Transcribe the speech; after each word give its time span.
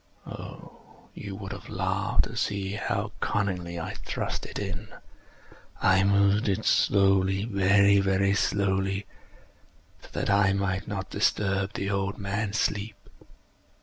Oh, 0.25 0.79
you 1.13 1.35
would 1.35 1.51
have 1.51 1.69
laughed 1.69 2.23
to 2.23 2.35
see 2.35 2.71
how 2.71 3.11
cunningly 3.19 3.79
I 3.79 3.93
thrust 4.03 4.47
it 4.47 4.57
in! 4.57 4.87
I 5.79 6.03
moved 6.03 6.49
it 6.49 6.65
slowly—very, 6.65 7.99
very 7.99 8.33
slowly, 8.33 9.05
so 10.01 10.07
that 10.13 10.31
I 10.31 10.53
might 10.53 10.87
not 10.87 11.11
disturb 11.11 11.73
the 11.73 11.91
old 11.91 12.17
man's 12.17 12.57
sleep. 12.59 12.95